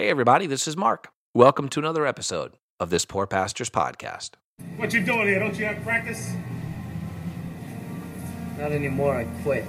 [0.00, 1.12] Hey, everybody, this is Mark.
[1.34, 4.30] Welcome to another episode of this Poor Pastor's Podcast.
[4.76, 5.38] What you doing here?
[5.38, 6.32] Don't you have practice?
[8.56, 9.66] Not anymore, I quit.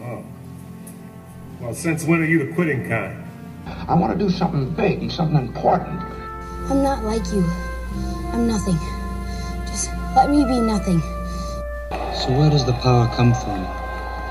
[0.00, 0.22] Oh.
[1.62, 3.24] Well, since when are you the quitting kind?
[3.88, 5.98] I want to do something big, and something important.
[6.68, 7.42] I'm not like you.
[8.34, 8.76] I'm nothing.
[9.66, 11.00] Just let me be nothing.
[12.12, 13.64] So where does the power come from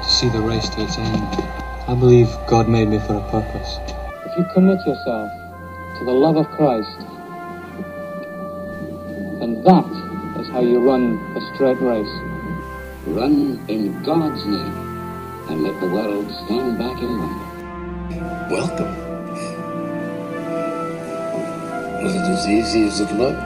[0.03, 1.23] to see the race to its end?
[1.87, 3.79] I believe God made me for a purpose.
[4.31, 5.29] If you commit yourself
[5.99, 6.99] to the love of Christ,
[9.41, 12.07] then that is how you run a straight race.
[13.07, 14.77] Run in God's name
[15.49, 18.49] and let the world stand back in wonder.
[18.49, 18.95] Welcome.
[22.01, 23.43] Was it as easy as it looked?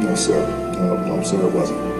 [0.00, 0.46] No, sir.
[0.78, 1.91] No, no, sir, it wasn't.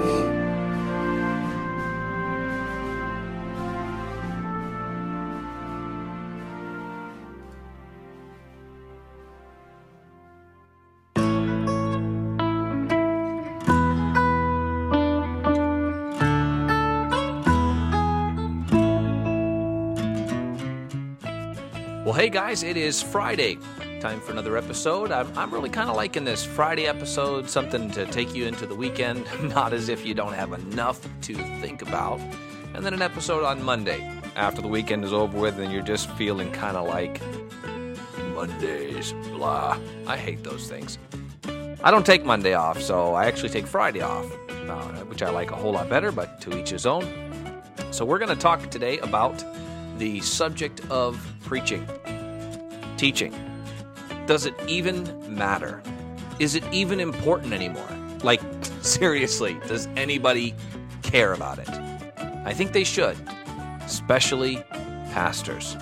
[22.13, 23.57] Well, hey guys, it is Friday.
[24.01, 25.11] Time for another episode.
[25.11, 28.75] I'm, I'm really kind of liking this Friday episode, something to take you into the
[28.75, 32.21] weekend, not as if you don't have enough to think about.
[32.75, 36.11] And then an episode on Monday after the weekend is over with and you're just
[36.11, 37.23] feeling kind of like
[38.35, 39.79] Mondays, blah.
[40.07, 40.99] I hate those things.
[41.83, 45.51] I don't take Monday off, so I actually take Friday off, uh, which I like
[45.51, 47.63] a whole lot better, but to each his own.
[47.91, 49.43] So we're going to talk today about
[49.97, 51.87] the subject of preaching,
[53.03, 53.35] teaching.
[54.29, 55.83] Does it even matter?
[56.39, 57.89] Is it even important anymore?
[58.23, 58.41] Like,
[58.81, 60.55] seriously, does anybody
[61.03, 61.69] care about it?
[62.47, 63.17] I think they should,
[63.85, 64.59] especially
[65.11, 65.77] pastors.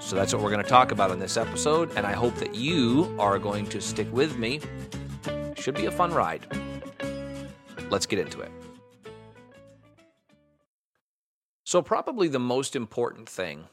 [0.00, 2.54] So that's what we're going to talk about in this episode, and I hope that
[2.54, 4.60] you are going to stick with me.
[5.54, 6.46] Should be a fun ride.
[7.90, 8.50] Let's get into it.
[11.66, 13.64] So, probably the most important thing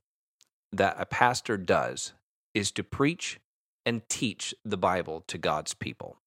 [0.73, 2.11] that a pastor does
[2.55, 3.39] is to preach
[3.85, 6.17] and teach the Bible to God's people.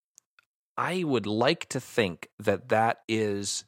[0.77, 3.65] I would like to think that that is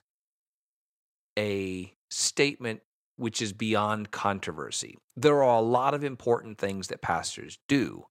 [1.36, 2.82] a statement
[3.16, 4.96] which is beyond controversy.
[5.16, 8.06] There are a lot of important things that pastors do,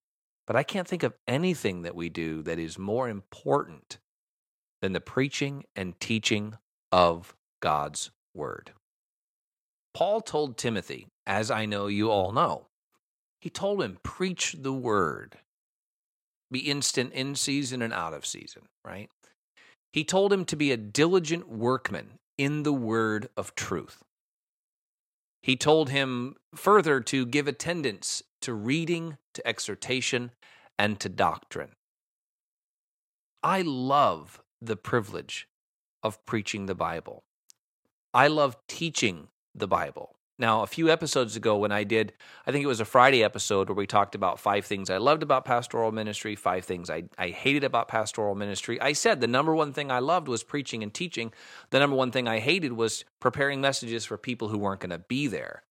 [0.46, 3.98] but I can't think of anything that we do that is more important
[4.82, 6.58] than the preaching and teaching
[6.92, 8.72] of God's Word.
[9.94, 12.66] Paul told Timothy, as I know you all know,
[13.40, 15.38] he told him, preach the word.
[16.50, 19.08] Be instant in season and out of season, right?
[19.92, 24.02] He told him to be a diligent workman in the word of truth.
[25.42, 30.32] He told him further to give attendance to reading, to exhortation,
[30.78, 31.70] and to doctrine.
[33.42, 35.48] I love the privilege
[36.02, 37.24] of preaching the Bible.
[38.12, 40.16] I love teaching the Bible.
[40.40, 42.14] Now, a few episodes ago, when I did,
[42.46, 45.22] I think it was a Friday episode where we talked about five things I loved
[45.22, 48.80] about pastoral ministry, five things I, I hated about pastoral ministry.
[48.80, 51.34] I said the number one thing I loved was preaching and teaching.
[51.68, 54.98] The number one thing I hated was preparing messages for people who weren't going to
[54.98, 55.62] be there.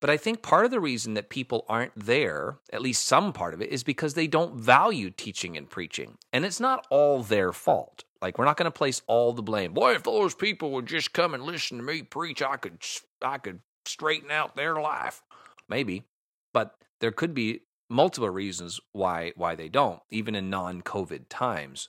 [0.00, 3.54] But I think part of the reason that people aren't there, at least some part
[3.54, 6.18] of it, is because they don't value teaching and preaching.
[6.32, 8.02] And it's not all their fault.
[8.20, 9.72] Like we're not going to place all the blame.
[9.72, 12.78] Boy, if those people would just come and listen to me preach, I could
[13.22, 15.22] I could straighten out their life.
[15.68, 16.04] Maybe,
[16.52, 21.88] but there could be multiple reasons why why they don't, even in non-COVID times.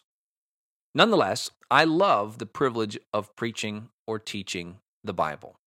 [0.93, 5.59] Nonetheless, I love the privilege of preaching or teaching the Bible.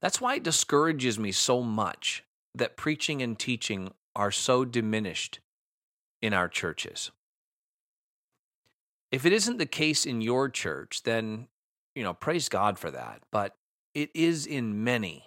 [0.00, 5.40] That's why it discourages me so much that preaching and teaching are so diminished
[6.20, 7.10] in our churches.
[9.10, 11.48] If it isn't the case in your church, then,
[11.94, 13.22] you know, praise God for that.
[13.30, 13.56] But
[13.94, 15.24] it is in many,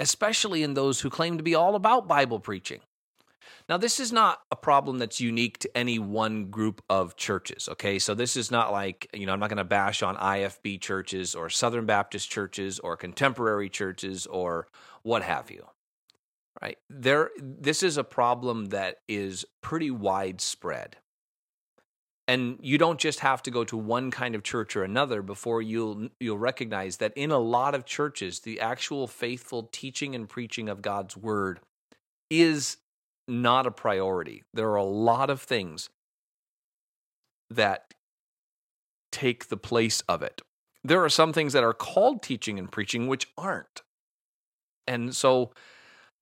[0.00, 2.80] especially in those who claim to be all about Bible preaching.
[3.68, 7.98] Now, this is not a problem that's unique to any one group of churches, okay?
[7.98, 11.34] So, this is not like, you know, I'm not going to bash on IFB churches
[11.34, 14.68] or Southern Baptist churches or contemporary churches or
[15.02, 15.66] what have you,
[16.62, 16.78] right?
[16.88, 20.96] There, this is a problem that is pretty widespread.
[22.28, 25.62] And you don't just have to go to one kind of church or another before
[25.62, 30.68] you'll you'll recognize that in a lot of churches the actual faithful teaching and preaching
[30.68, 31.60] of God's word
[32.28, 32.78] is
[33.28, 34.42] not a priority.
[34.52, 35.88] There are a lot of things
[37.48, 37.94] that
[39.12, 40.42] take the place of it.
[40.82, 43.82] There are some things that are called teaching and preaching which aren't.
[44.86, 45.52] And so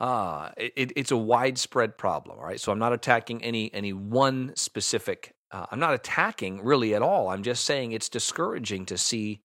[0.00, 2.60] Uh, it, it's a widespread problem, all right?
[2.60, 5.34] So I'm not attacking any any one specific.
[5.54, 7.28] Uh, I'm not attacking really at all.
[7.28, 9.40] I'm just saying it's discouraging to see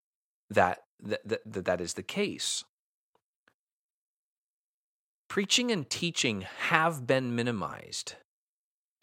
[0.50, 2.64] that that that, that is the case.
[5.30, 8.16] Preaching and teaching have been minimized.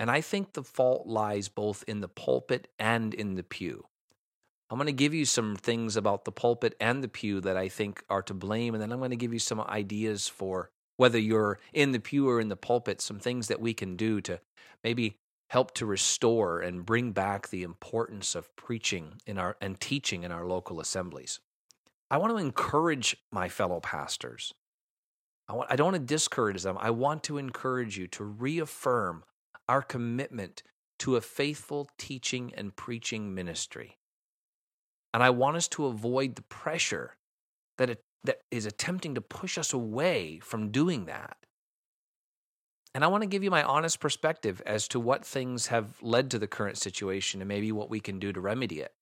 [0.01, 3.87] And I think the fault lies both in the pulpit and in the pew.
[4.69, 7.69] I'm going to give you some things about the pulpit and the pew that I
[7.69, 8.75] think are to blame.
[8.75, 12.29] And then I'm going to give you some ideas for whether you're in the pew
[12.29, 14.41] or in the pulpit, some things that we can do to
[14.83, 20.23] maybe help to restore and bring back the importance of preaching in our and teaching
[20.25, 21.41] in our local assemblies.
[22.11, 24.55] I want to encourage my fellow pastors.
[25.49, 26.77] I, want, I don't want to discourage them.
[26.81, 29.25] I want to encourage you to reaffirm
[29.69, 30.63] our commitment
[31.01, 33.99] to a faithful teaching and preaching ministry.
[35.13, 37.17] And I want us to avoid the pressure
[37.79, 41.37] that, it, that is attempting to push us away from doing that.
[42.97, 46.31] And I want to give you my honest perspective as to what things have led
[46.31, 48.95] to the current situation and maybe what we can do to remedy it.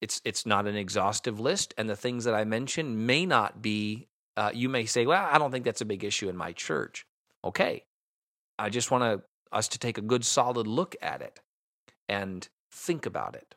[0.00, 4.06] It's, it's not an exhaustive list, and the things that I mentioned may not be,
[4.36, 7.06] uh, you may say, well, I don't think that's a big issue in my church.
[7.42, 7.82] Okay.
[8.56, 11.40] I just want to us to take a good solid look at it
[12.08, 13.56] and think about it.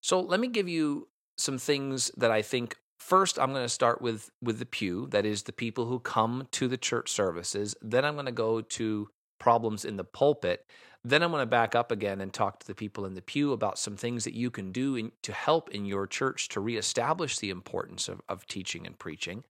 [0.00, 4.00] So let me give you some things that I think first I'm going to start
[4.00, 7.74] with with the pew, that is the people who come to the church services.
[7.82, 9.08] Then I'm going to go to
[9.38, 10.64] problems in the pulpit.
[11.06, 13.52] Then I'm going to back up again and talk to the people in the pew
[13.52, 17.38] about some things that you can do in, to help in your church to reestablish
[17.38, 19.44] the importance of, of teaching and preaching.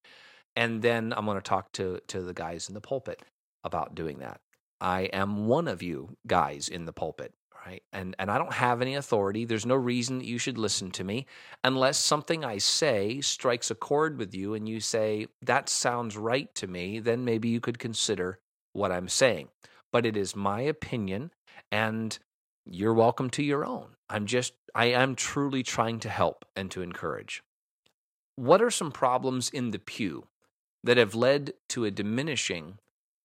[0.57, 3.23] And then I'm going to talk to, to the guys in the pulpit
[3.63, 4.41] about doing that.
[4.81, 7.33] I am one of you guys in the pulpit,
[7.67, 7.83] right?
[7.93, 9.45] And and I don't have any authority.
[9.45, 11.27] There's no reason that you should listen to me
[11.63, 16.55] unless something I say strikes a chord with you and you say that sounds right
[16.57, 18.39] to me, then maybe you could consider
[18.73, 19.49] what I'm saying.
[19.93, 21.31] But it is my opinion
[21.71, 22.19] and
[22.67, 23.97] you're welcome to your own.
[24.09, 27.43] I'm just I am truly trying to help and to encourage.
[28.37, 30.27] What are some problems in the pew
[30.83, 32.79] that have led to a diminishing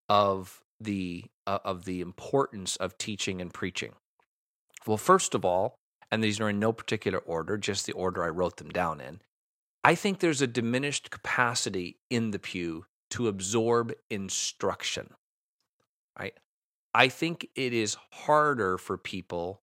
[0.08, 3.94] of the uh, of the importance of teaching and preaching?
[4.90, 5.76] Well, first of all,
[6.10, 9.22] and these are in no particular order, just the order I wrote them down in.
[9.84, 15.14] I think there's a diminished capacity in the pew to absorb instruction.
[16.18, 16.34] Right?
[16.92, 19.62] I think it is harder for people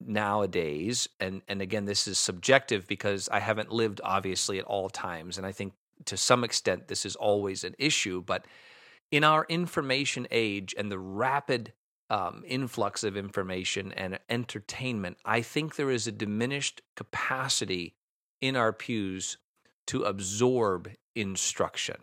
[0.00, 5.38] nowadays and and again this is subjective because I haven't lived obviously at all times
[5.38, 5.74] and I think
[6.06, 8.46] to some extent this is always an issue but
[9.12, 11.72] in our information age and the rapid
[12.12, 17.94] um, influx of information and entertainment, I think there is a diminished capacity
[18.42, 19.38] in our pews
[19.86, 21.96] to absorb instruction.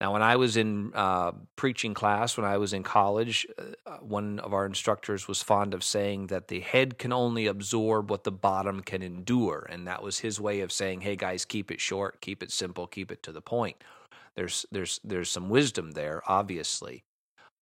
[0.00, 4.40] Now, when I was in uh, preaching class, when I was in college, uh, one
[4.40, 8.32] of our instructors was fond of saying that the head can only absorb what the
[8.32, 9.66] bottom can endure.
[9.70, 12.88] And that was his way of saying, hey, guys, keep it short, keep it simple,
[12.88, 13.76] keep it to the point.
[14.34, 17.04] There's there's there's some wisdom there, obviously,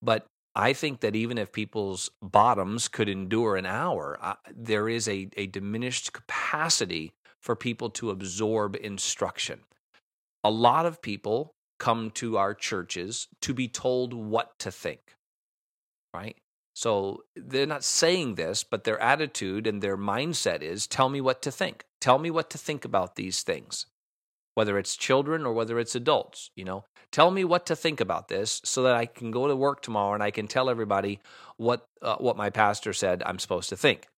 [0.03, 5.29] but I think that even if people's bottoms could endure an hour, there is a,
[5.37, 9.61] a diminished capacity for people to absorb instruction.
[10.45, 15.17] A lot of people come to our churches to be told what to think,
[16.15, 16.37] right?
[16.75, 21.43] So they're not saying this, but their attitude and their mindset is tell me what
[21.43, 21.85] to think.
[22.01, 23.87] Tell me what to think about these things
[24.55, 26.85] whether it's children or whether it's adults, you know.
[27.15, 30.15] Tell me what to think about this so that I can go to work tomorrow
[30.15, 31.21] and I can tell everybody
[31.59, 34.09] what uh, what my pastor said I'm supposed to think.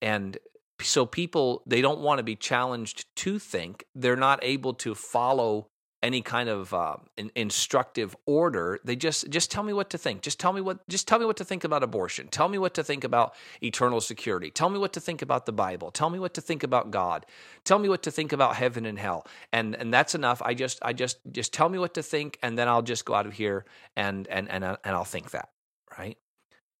[0.00, 0.38] And
[0.80, 3.84] so people they don't want to be challenged to think.
[3.94, 5.66] They're not able to follow
[6.02, 8.78] any kind of uh, in, instructive order.
[8.84, 10.22] They just just tell me what to think.
[10.22, 12.28] Just tell me what just tell me what to think about abortion.
[12.28, 14.50] Tell me what to think about eternal security.
[14.50, 15.90] Tell me what to think about the Bible.
[15.90, 17.26] Tell me what to think about God.
[17.64, 19.26] Tell me what to think about heaven and hell.
[19.52, 20.40] And and that's enough.
[20.44, 23.14] I just I just just tell me what to think, and then I'll just go
[23.14, 23.64] out of here
[23.96, 25.50] and and and and I'll think that
[25.98, 26.16] right.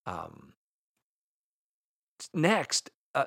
[0.06, 0.54] Um,
[2.34, 3.24] next, uh,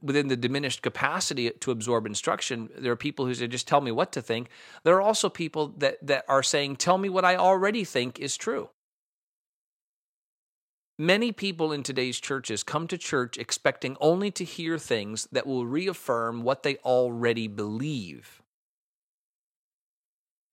[0.00, 3.92] within the diminished capacity to absorb instruction, there are people who say, just tell me
[3.92, 4.48] what to think.
[4.82, 8.36] There are also people that, that are saying, tell me what I already think is
[8.36, 8.70] true.
[10.98, 15.66] Many people in today's churches come to church expecting only to hear things that will
[15.66, 18.40] reaffirm what they already believe,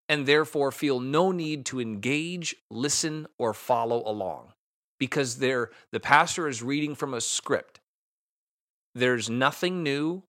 [0.10, 4.52] and therefore feel no need to engage, listen, or follow along
[5.00, 7.80] because they're, the pastor is reading from a script
[8.96, 10.24] there's nothing new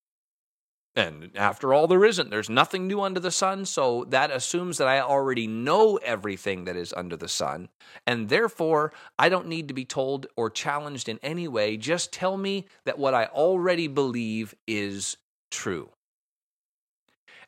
[0.97, 2.30] And after all, there isn't.
[2.30, 3.64] There's nothing new under the sun.
[3.64, 7.68] So that assumes that I already know everything that is under the sun.
[8.06, 11.76] And therefore, I don't need to be told or challenged in any way.
[11.76, 15.16] Just tell me that what I already believe is
[15.50, 15.90] true.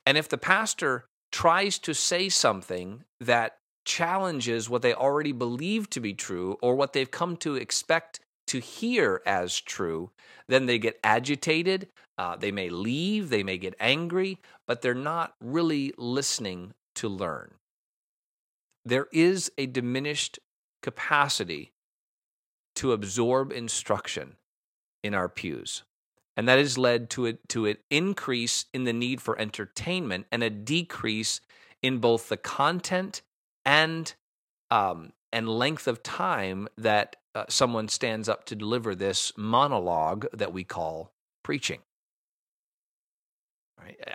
[0.04, 6.00] And if the pastor tries to say something that challenges what they already believe to
[6.00, 10.10] be true or what they've come to expect to hear as true,
[10.48, 11.88] then they get agitated.
[12.18, 17.54] Uh, they may leave, they may get angry, but they're not really listening to learn.
[18.84, 20.38] There is a diminished
[20.82, 21.72] capacity
[22.76, 24.36] to absorb instruction
[25.02, 25.82] in our pews.
[26.36, 30.42] And that has led to, a, to an increase in the need for entertainment and
[30.42, 31.40] a decrease
[31.82, 33.22] in both the content
[33.64, 34.14] and,
[34.70, 40.54] um, and length of time that uh, someone stands up to deliver this monologue that
[40.54, 41.12] we call
[41.42, 41.80] preaching.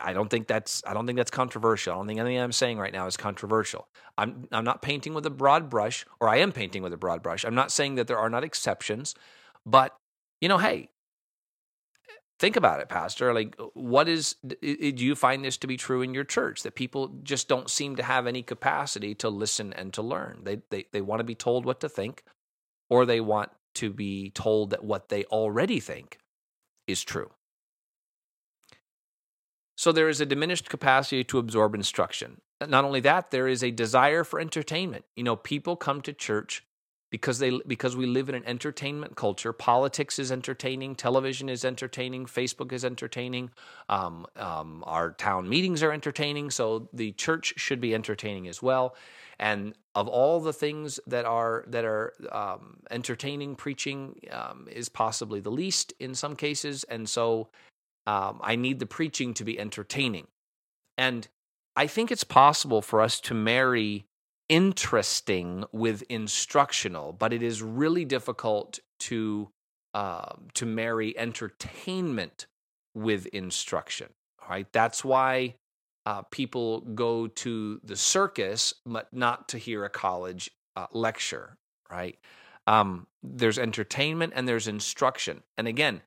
[0.01, 1.93] I don't think that's I don't think that's controversial.
[1.93, 3.87] I don't think anything I'm saying right now is controversial.
[4.17, 7.21] I'm I'm not painting with a broad brush, or I am painting with a broad
[7.21, 7.45] brush.
[7.45, 9.13] I'm not saying that there are not exceptions,
[9.67, 9.95] but
[10.41, 10.89] you know, hey,
[12.39, 13.35] think about it, Pastor.
[13.35, 14.57] Like, what is do
[15.05, 18.03] you find this to be true in your church that people just don't seem to
[18.03, 20.41] have any capacity to listen and to learn?
[20.43, 22.23] They they they want to be told what to think
[22.91, 26.19] or they want to be told that what they already think
[26.87, 27.31] is true.
[29.77, 32.41] So there is a diminished capacity to absorb instruction.
[32.67, 35.05] Not only that, there is a desire for entertainment.
[35.15, 36.63] You know, people come to church
[37.09, 39.53] because they because we live in an entertainment culture.
[39.53, 43.51] Politics is entertaining, television is entertaining, Facebook is entertaining,
[43.89, 46.51] um, um, our town meetings are entertaining.
[46.51, 48.95] So the church should be entertaining as well.
[49.41, 55.39] And of all the things that are that are um, entertaining, preaching um, is possibly
[55.39, 57.49] the least in some cases, and so
[58.05, 60.27] um, I need the preaching to be entertaining.
[60.97, 61.27] And
[61.75, 64.05] I think it's possible for us to marry
[64.47, 69.49] interesting with instructional, but it is really difficult to
[69.95, 72.45] uh, to marry entertainment
[72.93, 74.09] with instruction.
[74.41, 75.55] All right, that's why
[76.05, 81.57] uh, people go to the circus, but not to hear a college uh, lecture,
[81.89, 82.17] right?
[82.67, 85.43] Um, there's entertainment and there's instruction.
[85.57, 86.01] And again,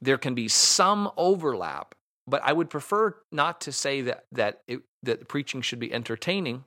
[0.00, 1.94] there can be some overlap,
[2.26, 6.64] but I would prefer not to say that that it, that preaching should be entertaining.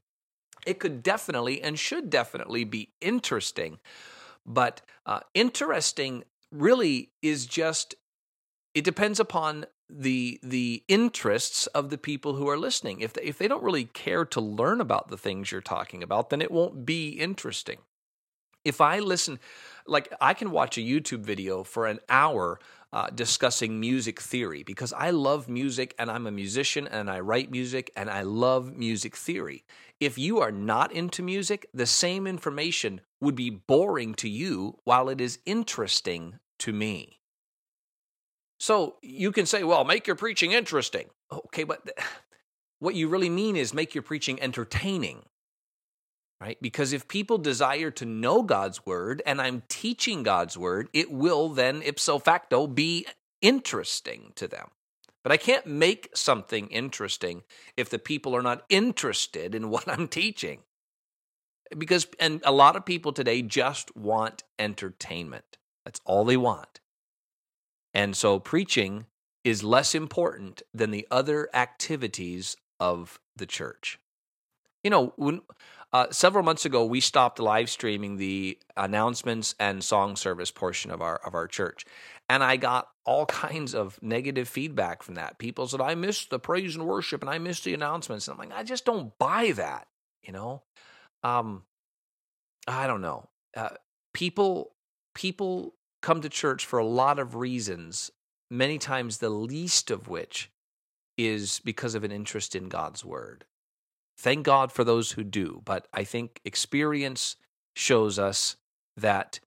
[0.66, 3.80] It could definitely and should definitely be interesting,
[4.46, 7.96] but uh, interesting really is just
[8.74, 13.02] it depends upon the the interests of the people who are listening.
[13.02, 16.30] If they, if they don't really care to learn about the things you're talking about,
[16.30, 17.78] then it won't be interesting.
[18.64, 19.40] If I listen,
[19.86, 22.60] like I can watch a YouTube video for an hour
[22.92, 27.52] uh, discussing music theory because I love music and I'm a musician and I write
[27.52, 29.66] music and I love music theory.
[30.00, 35.10] If you are not into music, the same information would be boring to you while
[35.10, 37.20] it is interesting to me.
[38.60, 41.08] So you can say, well, make your preaching interesting.
[41.32, 41.82] Okay, but
[42.80, 45.24] what you really mean is make your preaching entertaining,
[46.40, 46.58] right?
[46.62, 51.50] Because if people desire to know God's word and I'm teaching God's word, it will
[51.50, 53.06] then ipso facto be
[53.42, 54.70] interesting to them.
[55.24, 57.44] But I can't make something interesting
[57.76, 60.60] if the people are not interested in what I'm teaching.
[61.76, 65.58] Because, and a lot of people today just want entertainment.
[65.84, 66.80] That's all they want.
[67.96, 69.06] And so preaching
[69.46, 74.00] is less important than the other activities of the church.
[74.84, 75.42] You know, when
[75.94, 81.02] uh, several months ago we stopped live streaming the announcements and song service portion of
[81.02, 81.86] our of our church,
[82.30, 85.40] and I got all kinds of negative feedback from that.
[85.40, 88.28] People said I missed the praise and worship, and I missed the announcements.
[88.28, 89.88] And I'm like, I just don't buy that.
[90.22, 90.64] You know,
[91.24, 91.64] um,
[92.68, 93.30] I don't know.
[93.56, 93.70] Uh,
[94.14, 94.74] people
[95.14, 95.75] people
[96.06, 98.12] come to church for a lot of reasons,
[98.52, 100.52] many times the least of which
[101.18, 103.44] is because of an interest in God's word.
[104.20, 107.38] Thank God for those who do, but I think experience
[107.76, 108.56] shows us
[108.96, 109.40] that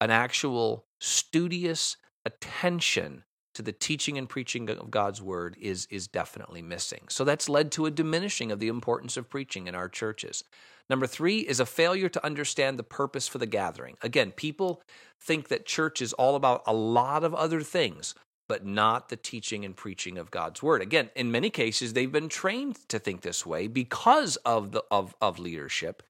[0.00, 6.62] an actual studious attention to the teaching and preaching of God's word is is definitely
[6.62, 7.06] missing.
[7.08, 10.44] So that's led to a diminishing of the importance of preaching in our churches.
[10.90, 13.96] Number three is a failure to understand the purpose for the gathering.
[14.02, 14.82] Again, people
[15.20, 18.14] think that church is all about a lot of other things,
[18.48, 20.82] but not the teaching and preaching of God's word.
[20.82, 25.14] Again, in many cases, they've been trained to think this way because of the of,
[25.20, 26.02] of leadership.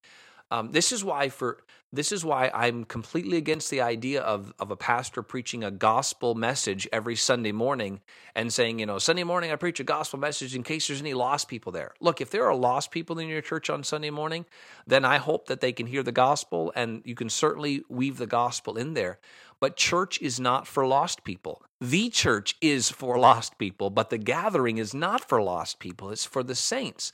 [0.50, 1.58] Um, this is why for
[1.92, 6.34] this is why I'm completely against the idea of of a pastor preaching a gospel
[6.34, 8.00] message every Sunday morning
[8.34, 11.14] and saying, you know, Sunday morning I preach a gospel message in case there's any
[11.14, 11.94] lost people there.
[12.00, 14.44] Look, if there are lost people in your church on Sunday morning,
[14.86, 18.26] then I hope that they can hear the gospel and you can certainly weave the
[18.26, 19.18] gospel in there.
[19.60, 21.62] But church is not for lost people.
[21.80, 26.10] The church is for lost people, but the gathering is not for lost people.
[26.10, 27.12] It's for the saints.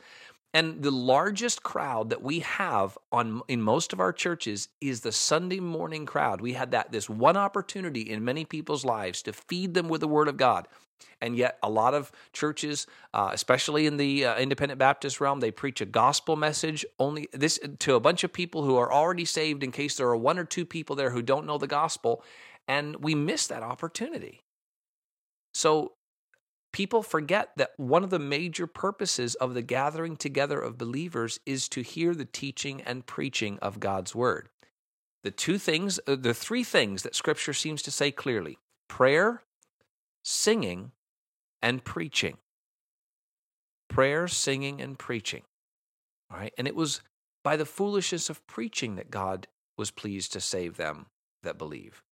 [0.52, 5.12] And the largest crowd that we have on in most of our churches is the
[5.12, 6.40] Sunday morning crowd.
[6.40, 10.08] We had that this one opportunity in many people's lives to feed them with the
[10.08, 10.66] Word of God.
[11.20, 15.50] And yet, a lot of churches, uh, especially in the uh, independent Baptist realm, they
[15.50, 19.62] preach a gospel message only this to a bunch of people who are already saved.
[19.62, 22.24] In case there are one or two people there who don't know the gospel,
[22.66, 24.42] and we miss that opportunity.
[25.54, 25.92] So
[26.72, 31.68] people forget that one of the major purposes of the gathering together of believers is
[31.70, 34.48] to hear the teaching and preaching of God's word.
[35.22, 38.58] The two things, uh, the three things that scripture seems to say clearly
[38.88, 39.42] prayer,
[40.24, 40.92] singing,
[41.62, 42.38] and preaching.
[43.88, 45.42] Prayer, singing, and preaching.
[46.30, 46.52] All right.
[46.56, 47.02] And it was
[47.42, 49.46] by the foolishness of preaching that God
[49.76, 51.06] was pleased to save them
[51.42, 52.02] that believe.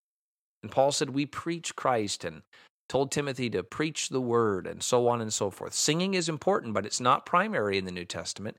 [0.62, 2.42] And Paul said, We preach Christ and
[2.88, 5.74] told Timothy to preach the word and so on and so forth.
[5.74, 8.56] Singing is important, but it's not primary in the New Testament.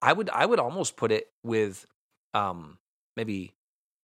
[0.00, 1.86] I would I would almost put it with
[2.34, 2.78] um,
[3.16, 3.52] maybe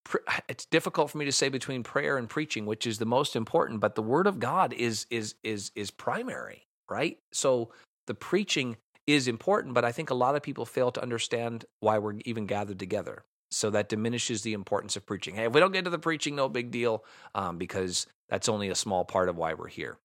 [0.48, 3.80] it's difficult for me to say between prayer and preaching which is the most important
[3.80, 7.70] but the word of god is is is is primary right so
[8.06, 11.98] the preaching is important but i think a lot of people fail to understand why
[11.98, 15.72] we're even gathered together so that diminishes the importance of preaching hey if we don't
[15.72, 17.04] get to the preaching no big deal
[17.34, 19.98] um, because that's only a small part of why we're here.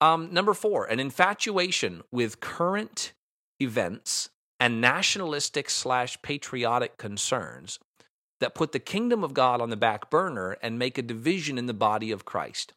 [0.00, 3.12] Um, number four, an infatuation with current
[3.60, 7.78] events and nationalistic slash patriotic concerns
[8.40, 11.66] that put the kingdom of God on the back burner and make a division in
[11.66, 12.72] the body of Christ.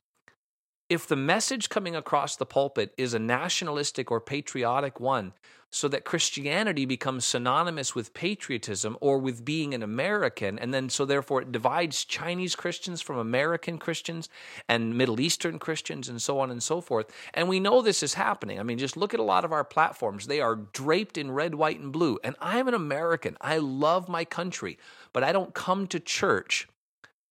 [0.87, 5.33] If the message coming across the pulpit is a nationalistic or patriotic one,
[5.71, 10.59] so that Christianity becomes synonymous with patriotism or with being an American.
[10.59, 14.27] And then, so therefore, it divides Chinese Christians from American Christians
[14.67, 17.09] and Middle Eastern Christians and so on and so forth.
[17.33, 18.59] And we know this is happening.
[18.59, 20.27] I mean, just look at a lot of our platforms.
[20.27, 22.19] They are draped in red, white, and blue.
[22.21, 23.37] And I'm an American.
[23.39, 24.77] I love my country,
[25.13, 26.67] but I don't come to church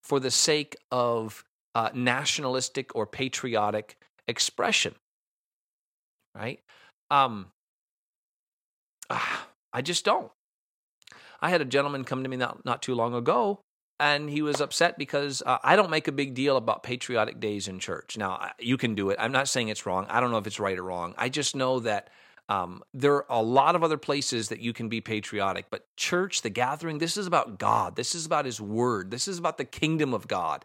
[0.02, 4.94] for the sake of uh, nationalistic or patriotic expression.
[6.34, 6.60] Right?
[7.10, 7.46] Um,
[9.72, 10.30] I just don't.
[11.40, 13.60] I had a gentleman come to me not, not too long ago,
[13.98, 17.68] and he was upset because uh, I don't make a big deal about patriotic days
[17.68, 18.16] in church.
[18.18, 19.16] Now, you can do it.
[19.18, 20.06] I'm not saying it's wrong.
[20.08, 21.14] I don't know if it's right or wrong.
[21.16, 22.10] I just know that
[22.48, 26.42] um, there are a lot of other places that you can be patriotic, but church,
[26.42, 27.96] the gathering, this is about God.
[27.96, 29.10] This is about His Word.
[29.10, 30.64] This is about the kingdom of God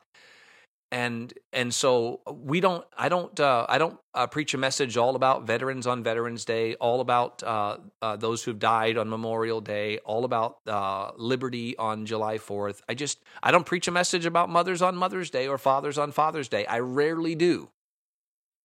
[0.95, 5.15] and and so we don't i don't uh, i don't uh, preach a message all
[5.17, 9.97] about veterans on veterans day all about uh, uh those who've died on memorial day
[10.05, 14.49] all about uh, liberty on july 4th i just i don't preach a message about
[14.49, 16.65] mothers on mother's day or fathers on father's day.
[16.65, 17.69] I rarely do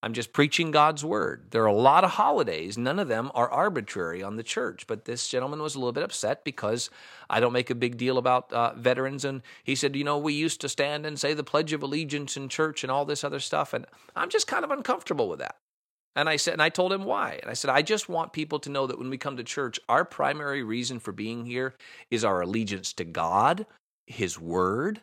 [0.02, 1.48] I'm just preaching God's word.
[1.50, 2.78] There are a lot of holidays.
[2.78, 4.86] None of them are arbitrary on the church.
[4.86, 6.88] But this gentleman was a little bit upset because
[7.28, 9.26] I don't make a big deal about uh, veterans.
[9.26, 12.36] And he said, You know, we used to stand and say the Pledge of Allegiance
[12.36, 13.74] in church and all this other stuff.
[13.74, 13.84] And
[14.16, 15.56] I'm just kind of uncomfortable with that.
[16.16, 17.38] And I said, and I told him why.
[17.40, 19.78] And I said, I just want people to know that when we come to church,
[19.88, 21.74] our primary reason for being here
[22.10, 23.64] is our allegiance to God,
[24.06, 25.02] His Word,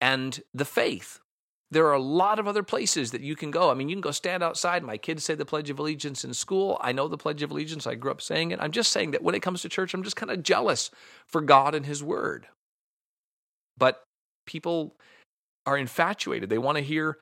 [0.00, 1.20] and the faith.
[1.70, 3.70] There are a lot of other places that you can go.
[3.70, 4.82] I mean, you can go stand outside.
[4.82, 6.78] My kids say the Pledge of Allegiance in school.
[6.80, 7.86] I know the Pledge of Allegiance.
[7.86, 8.58] I grew up saying it.
[8.60, 10.90] I'm just saying that when it comes to church, I'm just kind of jealous
[11.26, 12.46] for God and His Word.
[13.76, 14.02] But
[14.46, 14.96] people
[15.66, 16.48] are infatuated.
[16.48, 17.18] They want to hear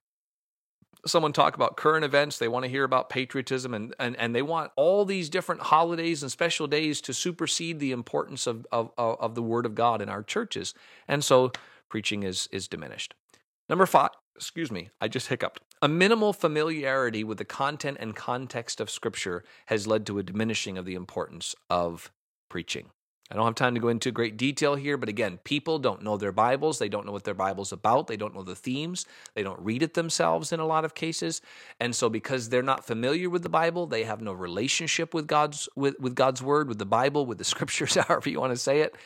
[1.07, 2.39] someone talk about current events.
[2.39, 6.23] They want to hear about patriotism, and, and, and they want all these different holidays
[6.23, 10.09] and special days to supersede the importance of, of, of the Word of God in
[10.09, 10.73] our churches.
[11.09, 11.51] And so
[11.89, 13.15] preaching is, is diminished.
[13.69, 15.61] Number five, excuse me, I just hiccuped.
[15.83, 20.79] A minimal familiarity with the content and context of Scripture has led to a diminishing
[20.79, 22.11] of the importance of
[22.49, 22.91] preaching.
[23.31, 26.17] I don't have time to go into great detail here, but again, people don't know
[26.17, 26.79] their Bibles.
[26.79, 28.07] They don't know what their Bible's about.
[28.07, 29.05] They don't know the themes.
[29.35, 31.41] They don't read it themselves in a lot of cases.
[31.81, 35.69] And so because they're not familiar with the Bible, they have no relationship with God's
[35.75, 38.81] with, with God's word, with the Bible, with the scriptures, however you want to say
[38.81, 38.97] it.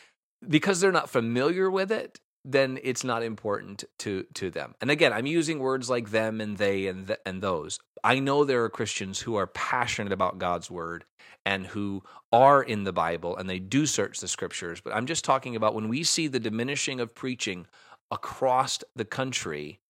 [0.47, 4.74] Because they're not familiar with it, then it's not important to to them.
[4.81, 7.79] And again, I'm using words like them and they and th- and those.
[8.03, 11.05] I know there are Christians who are passionate about God's word
[11.44, 14.81] and who are in the Bible and they do search the scriptures.
[14.81, 17.66] But I'm just talking about when we see the diminishing of preaching
[18.11, 19.81] across the country.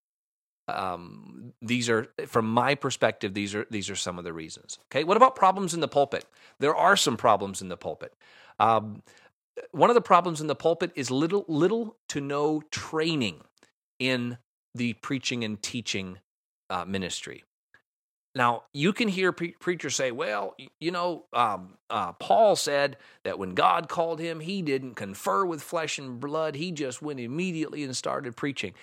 [0.69, 4.79] Um, these are, from my perspective, these are these are some of the reasons.
[4.87, 6.25] Okay, what about problems in the pulpit?
[6.59, 8.15] There are some problems in the pulpit.
[8.61, 9.03] Um,
[9.73, 13.41] one of the problems in the pulpit is little little to no training
[13.99, 14.39] in
[14.75, 16.19] the preaching and teaching
[16.69, 17.45] uh, ministry.
[18.35, 23.41] Now, you can hear pre- preachers say, well, you know, um, uh, Paul said that
[23.41, 26.55] when God called him, he didn't confer with flesh and blood.
[26.55, 28.75] He just went immediately and started preaching.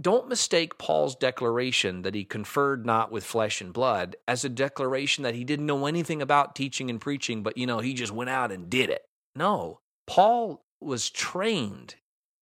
[0.00, 5.22] Don't mistake Paul's declaration that he conferred not with flesh and blood as a declaration
[5.22, 8.30] that he didn't know anything about teaching and preaching, but, you know, he just went
[8.30, 9.04] out and did it.
[9.34, 11.96] No, Paul was trained.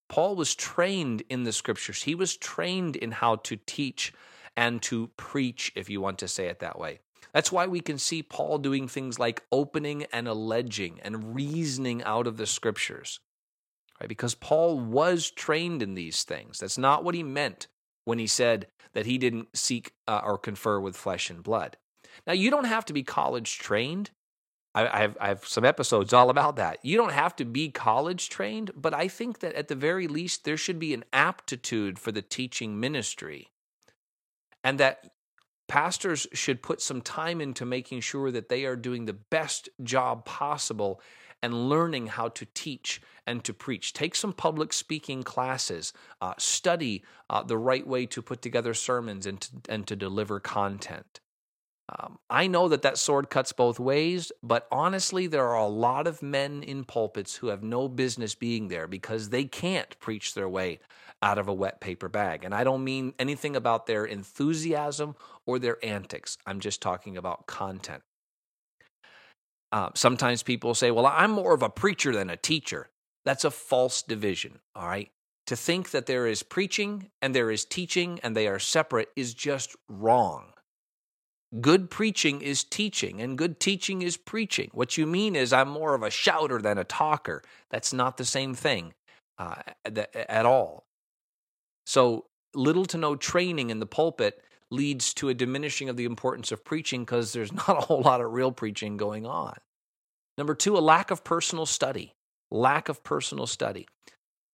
[0.08, 2.02] Paul was trained in the scriptures.
[2.02, 4.12] He was trained in how to teach
[4.56, 7.00] and to preach, if you want to say it that way.
[7.32, 12.26] That's why we can see Paul doing things like opening and alleging and reasoning out
[12.26, 13.20] of the scriptures,
[14.00, 14.08] right?
[14.08, 16.58] Because Paul was trained in these things.
[16.58, 17.68] That's not what he meant
[18.04, 21.76] when he said that he didn't seek uh, or confer with flesh and blood.
[22.26, 24.10] Now, you don't have to be college trained.
[24.74, 26.78] I, have, I have some episodes all about that.
[26.82, 30.44] You don't have to be college trained, but I think that at the very least,
[30.44, 33.48] there should be an aptitude for the teaching ministry
[34.62, 35.10] and that
[35.68, 40.24] pastors should put some time into making sure that they are doing the best job
[40.24, 41.00] possible
[41.42, 43.92] and learning how to teach and to preach.
[43.92, 49.26] Take some public speaking classes, uh, study uh, the right way to put together sermons
[49.26, 51.20] and to, and to deliver content.
[51.98, 56.06] Um, I know that that sword cuts both ways, but honestly, there are a lot
[56.06, 60.48] of men in pulpits who have no business being there because they can't preach their
[60.48, 60.78] way
[61.22, 62.44] out of a wet paper bag.
[62.44, 66.38] And I don't mean anything about their enthusiasm or their antics.
[66.46, 68.02] I'm just talking about content.
[69.72, 72.88] Uh, sometimes people say, well, I'm more of a preacher than a teacher.
[73.24, 75.10] That's a false division, all right?
[75.46, 79.34] To think that there is preaching and there is teaching and they are separate is
[79.34, 80.52] just wrong.
[81.58, 84.70] Good preaching is teaching, and good teaching is preaching.
[84.72, 87.42] What you mean is, I'm more of a shouter than a talker.
[87.70, 88.94] That's not the same thing
[89.36, 90.84] uh, at all.
[91.86, 96.52] So, little to no training in the pulpit leads to a diminishing of the importance
[96.52, 99.56] of preaching because there's not a whole lot of real preaching going on.
[100.38, 102.14] Number two, a lack of personal study.
[102.52, 103.88] Lack of personal study.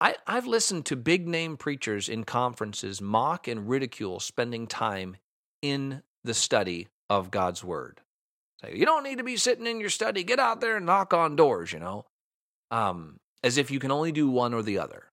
[0.00, 5.16] I, have listened to big name preachers in conferences mock and ridicule spending time
[5.62, 8.00] in the study of God's Word.
[8.60, 10.24] Say, you don't need to be sitting in your study.
[10.24, 12.06] Get out there and knock on doors, you know,
[12.70, 15.04] um, as if you can only do one or the other.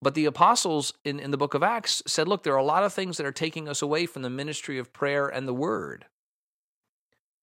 [0.00, 2.84] But the apostles in, in the book of Acts said, look, there are a lot
[2.84, 6.06] of things that are taking us away from the ministry of prayer and the word.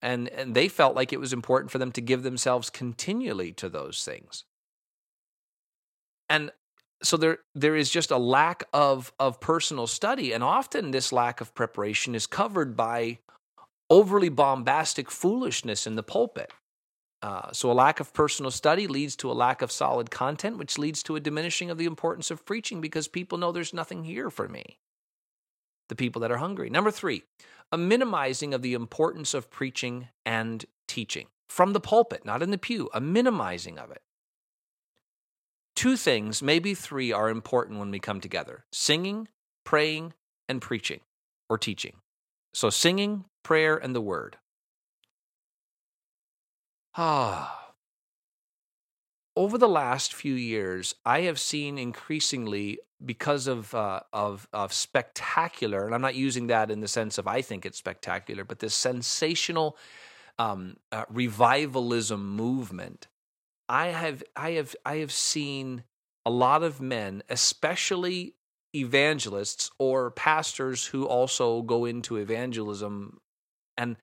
[0.02, 3.68] And, and they felt like it was important for them to give themselves continually to
[3.68, 4.46] those things.
[6.30, 6.52] And
[7.04, 11.42] so there there is just a lack of of personal study and often this lack
[11.42, 13.20] of preparation is covered by
[13.90, 16.52] overly bombastic foolishness in the pulpit
[17.26, 20.78] uh, so, a lack of personal study leads to a lack of solid content, which
[20.78, 24.30] leads to a diminishing of the importance of preaching because people know there's nothing here
[24.30, 24.78] for me.
[25.90, 26.70] The people that are hungry.
[26.70, 27.24] Number three,
[27.72, 32.60] a minimizing of the importance of preaching and teaching from the pulpit, not in the
[32.60, 34.04] pew, a minimizing of it.
[35.76, 39.28] Two things, maybe three, are important when we come together singing,
[39.66, 40.14] praying,
[40.48, 41.02] and preaching
[41.50, 41.98] or teaching.
[42.54, 44.38] So, singing, prayer, and the word.
[46.96, 47.62] Ah.
[49.38, 55.86] Over the last few years, I have seen increasingly because of uh, of of spectacular,
[55.86, 58.74] and I'm not using that in the sense of I think it's spectacular, but this
[58.74, 59.78] sensational
[60.40, 63.08] um, uh, revivalism movement.
[63.68, 65.84] I have I have I have seen
[66.26, 68.36] a lot of men, especially
[68.76, 73.20] evangelists or pastors who also go into evangelism,
[73.78, 73.98] and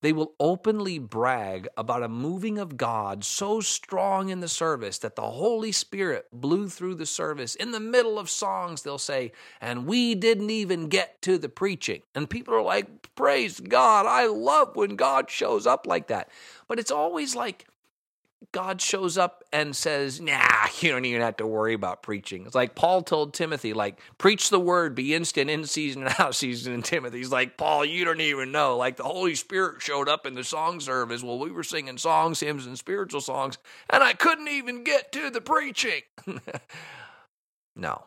[0.00, 5.16] they will openly brag about a moving of God so strong in the service that
[5.16, 7.56] the Holy Spirit blew through the service.
[7.56, 12.02] In the middle of songs, they'll say, and we didn't even get to the preaching.
[12.14, 14.06] And people are like, Praise God.
[14.06, 16.30] I love when God shows up like that.
[16.68, 17.66] But it's always like,
[18.52, 22.54] God shows up and says, "Nah, you don't even have to worry about preaching." It's
[22.54, 26.72] like Paul told Timothy, like, "Preach the word, be instant in season and out season."
[26.72, 28.76] And Timothy's like, "Paul, you don't even know.
[28.76, 31.22] Like the Holy Spirit showed up in the song service.
[31.22, 33.58] Well, we were singing songs, hymns, and spiritual songs,
[33.90, 36.02] and I couldn't even get to the preaching."
[37.76, 38.04] no,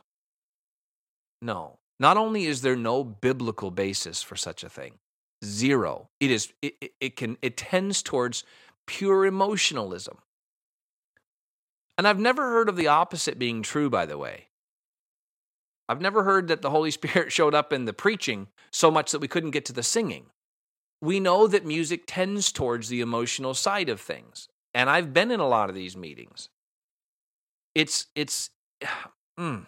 [1.41, 4.94] no, Not only is there no biblical basis for such a thing,
[5.44, 6.10] zero.
[6.20, 8.44] It is it, it, it can it tends towards
[8.91, 10.17] pure emotionalism.
[11.97, 14.47] And I've never heard of the opposite being true, by the way.
[15.88, 19.21] I've never heard that the Holy Spirit showed up in the preaching so much that
[19.21, 20.25] we couldn't get to the singing.
[21.01, 24.49] We know that music tends towards the emotional side of things.
[24.73, 26.49] And I've been in a lot of these meetings.
[27.73, 28.49] It's, it's,
[29.39, 29.67] mm,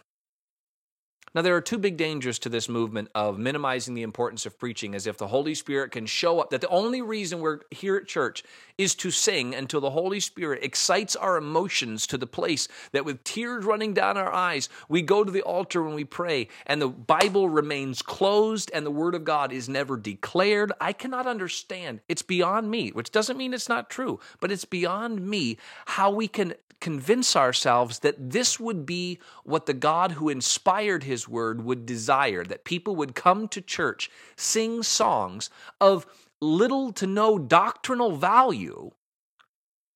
[1.36, 4.94] now, there are two big dangers to this movement of minimizing the importance of preaching
[4.94, 6.52] as if the Holy Spirit can show up.
[6.52, 8.44] That the only reason we're here at church
[8.78, 13.24] is to sing until the Holy Spirit excites our emotions to the place that with
[13.24, 16.90] tears running down our eyes, we go to the altar when we pray and the
[16.90, 20.72] Bible remains closed and the Word of God is never declared.
[20.80, 22.02] I cannot understand.
[22.08, 26.28] It's beyond me, which doesn't mean it's not true, but it's beyond me how we
[26.28, 31.86] can convince ourselves that this would be what the God who inspired His Word would
[31.86, 36.06] desire that people would come to church, sing songs of
[36.42, 38.92] little to no doctrinal value,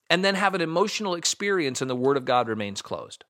[0.10, 3.26] and then have an emotional experience and the Word of God remains closed.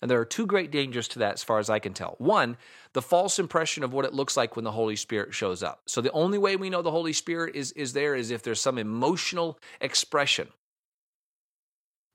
[0.00, 2.16] And there are two great dangers to that, as far as I can tell.
[2.18, 2.56] One,
[2.92, 5.82] the false impression of what it looks like when the Holy Spirit shows up.
[5.86, 8.60] So the only way we know the Holy Spirit is, is there is if there's
[8.60, 10.48] some emotional expression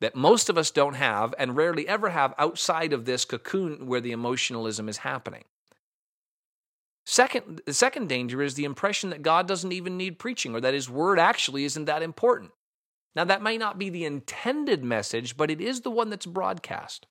[0.02, 4.02] that most of us don't have and rarely ever have outside of this cocoon where
[4.02, 5.44] the emotionalism is happening.
[7.06, 10.74] Second, the second danger is the impression that God doesn't even need preaching or that
[10.74, 12.52] his word actually isn't that important.
[13.16, 17.08] Now, that may not be the intended message, but it is the one that's broadcast.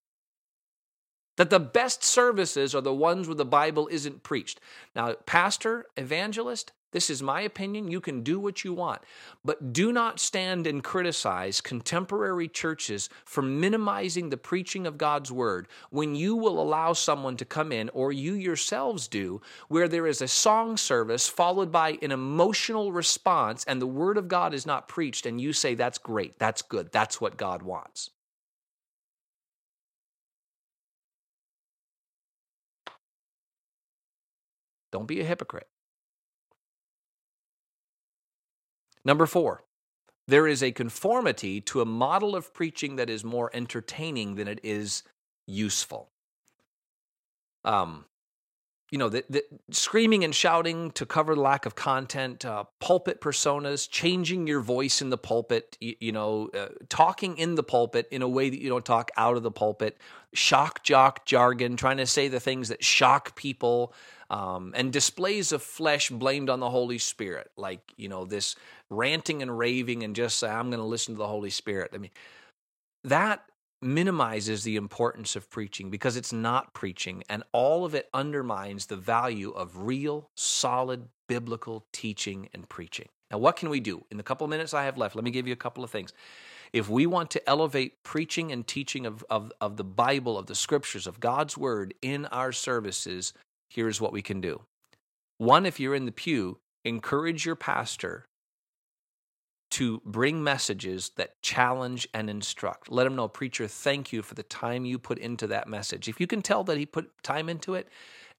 [1.36, 4.60] That the best services are the ones where the Bible isn't preached.
[4.94, 7.90] Now, pastor, evangelist, this is my opinion.
[7.90, 9.02] You can do what you want.
[9.44, 15.68] But do not stand and criticize contemporary churches for minimizing the preaching of God's word
[15.90, 20.22] when you will allow someone to come in, or you yourselves do, where there is
[20.22, 24.88] a song service followed by an emotional response and the word of God is not
[24.88, 28.08] preached, and you say, That's great, that's good, that's what God wants.
[34.90, 35.68] Don't be a hypocrite.
[39.06, 39.62] Number four,
[40.26, 44.58] there is a conformity to a model of preaching that is more entertaining than it
[44.64, 45.04] is
[45.46, 46.10] useful.
[47.64, 48.06] Um,
[48.90, 53.20] you know, the, the screaming and shouting to cover the lack of content, uh, pulpit
[53.20, 58.08] personas, changing your voice in the pulpit, you, you know, uh, talking in the pulpit
[58.10, 59.98] in a way that you don't talk out of the pulpit,
[60.34, 63.92] shock jock jargon, trying to say the things that shock people,
[64.30, 68.56] um, and displays of flesh blamed on the Holy Spirit, like, you know, this
[68.90, 71.90] ranting and raving and just say, I'm going to listen to the Holy Spirit.
[71.94, 72.12] I mean,
[73.04, 73.42] that
[73.82, 78.96] minimizes the importance of preaching because it's not preaching, and all of it undermines the
[78.96, 83.08] value of real, solid biblical teaching and preaching.
[83.30, 84.04] Now, what can we do?
[84.10, 85.90] In the couple of minutes I have left, let me give you a couple of
[85.90, 86.12] things.
[86.72, 90.54] If we want to elevate preaching and teaching of, of, of the Bible, of the
[90.54, 93.32] scriptures, of God's word in our services,
[93.70, 94.62] here's what we can do.
[95.38, 98.26] One, if you're in the pew, encourage your pastor
[99.76, 102.90] to bring messages that challenge and instruct.
[102.90, 106.08] Let him know, preacher, thank you for the time you put into that message.
[106.08, 107.86] If you can tell that he put time into it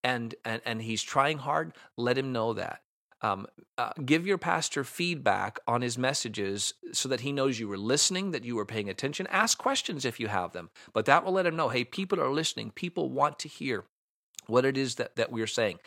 [0.04, 2.82] and and, and he's trying hard, let him know that.
[3.22, 3.46] Um,
[3.78, 8.32] uh, give your pastor feedback on his messages so that he knows you were listening,
[8.32, 9.28] that you were paying attention.
[9.28, 12.32] Ask questions if you have them, but that will let him know hey, people are
[12.32, 12.72] listening.
[12.72, 13.86] People want to hear
[14.48, 15.78] what it is that, that we're saying.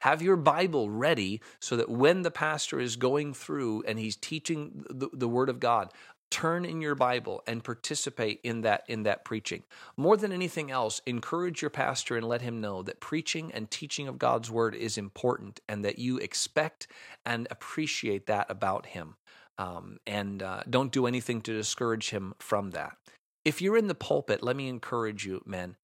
[0.00, 4.84] Have your Bible ready so that when the pastor is going through and he's teaching
[4.90, 5.92] the, the Word of God,
[6.30, 9.62] turn in your bible and participate in that in that preaching.
[9.96, 14.06] More than anything else encourage your pastor and let him know that preaching and teaching
[14.08, 16.86] of god's word is important and that you expect
[17.26, 19.16] and appreciate that about him.
[19.58, 22.96] Um, and uh, don't do anything to discourage him from that.
[23.44, 25.76] If you're in the pulpit let me encourage you men.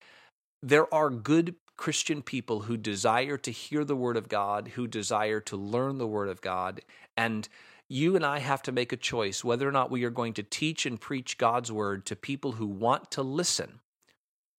[0.63, 5.41] There are good Christian people who desire to hear the Word of God, who desire
[5.41, 6.81] to learn the Word of God.
[7.17, 7.49] And
[7.89, 10.43] you and I have to make a choice whether or not we are going to
[10.43, 13.81] teach and preach God's Word to people who want to listen,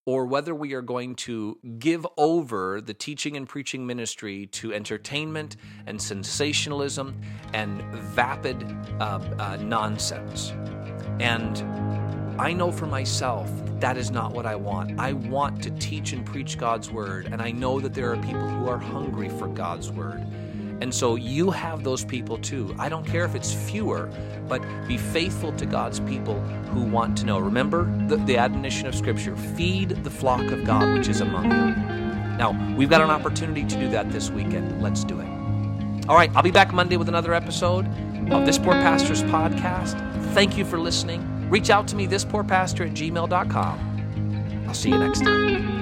[0.06, 5.58] or whether we are going to give over the teaching and preaching ministry to entertainment
[5.86, 7.19] and sensationalism
[7.53, 7.82] and
[8.15, 8.63] vapid
[9.01, 10.53] uh, uh, nonsense.
[11.19, 11.58] And
[12.39, 15.00] I know for myself that is not what I want.
[15.00, 18.47] I want to teach and preach God's word, and I know that there are people
[18.47, 20.26] who are hungry for God's word.
[20.80, 22.76] And so you have those people too.
[22.78, 24.12] I don't care if it's fewer,
[24.47, 26.39] but be faithful to God's people
[26.71, 27.39] who want to know.
[27.39, 31.76] Remember the, the admonition of Scripture feed the flock of God which is among you.
[32.38, 34.82] Now, we've got an opportunity to do that this weekend.
[34.82, 35.28] Let's do it.
[36.08, 37.88] All right, I'll be back Monday with another episode
[38.32, 40.00] of This Poor Pastor's podcast.
[40.34, 41.37] Thank you for listening.
[41.49, 44.65] Reach out to me, thispoorpastor at gmail.com.
[44.67, 45.77] I'll see you next time.